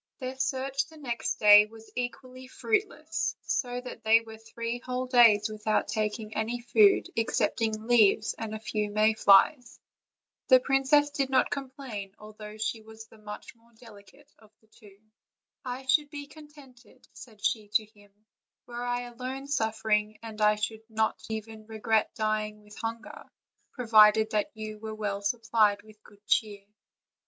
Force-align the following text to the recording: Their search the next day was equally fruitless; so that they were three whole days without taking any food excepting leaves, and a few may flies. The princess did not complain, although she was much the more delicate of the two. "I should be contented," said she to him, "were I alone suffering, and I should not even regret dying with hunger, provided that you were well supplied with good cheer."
Their 0.17 0.35
search 0.39 0.87
the 0.87 0.97
next 0.97 1.35
day 1.35 1.67
was 1.67 1.91
equally 1.95 2.47
fruitless; 2.47 3.35
so 3.43 3.79
that 3.81 4.03
they 4.03 4.21
were 4.21 4.39
three 4.39 4.79
whole 4.79 5.05
days 5.05 5.47
without 5.47 5.87
taking 5.89 6.35
any 6.35 6.59
food 6.59 7.05
excepting 7.15 7.85
leaves, 7.85 8.33
and 8.39 8.55
a 8.55 8.59
few 8.59 8.89
may 8.89 9.13
flies. 9.13 9.79
The 10.47 10.59
princess 10.59 11.11
did 11.11 11.29
not 11.29 11.51
complain, 11.51 12.15
although 12.17 12.57
she 12.57 12.81
was 12.81 13.07
much 13.11 13.53
the 13.53 13.59
more 13.59 13.73
delicate 13.75 14.33
of 14.39 14.49
the 14.61 14.65
two. 14.69 14.97
"I 15.63 15.85
should 15.85 16.09
be 16.09 16.25
contented," 16.25 17.07
said 17.13 17.45
she 17.45 17.67
to 17.75 17.85
him, 17.85 18.11
"were 18.65 18.83
I 18.83 19.01
alone 19.01 19.45
suffering, 19.45 20.17
and 20.23 20.41
I 20.41 20.55
should 20.55 20.81
not 20.89 21.21
even 21.29 21.67
regret 21.67 22.15
dying 22.15 22.63
with 22.63 22.75
hunger, 22.75 23.25
provided 23.73 24.31
that 24.31 24.49
you 24.55 24.79
were 24.79 24.95
well 24.95 25.21
supplied 25.21 25.83
with 25.83 26.01
good 26.03 26.25
cheer." 26.25 26.65